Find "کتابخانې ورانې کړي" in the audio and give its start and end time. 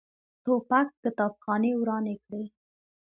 1.03-2.43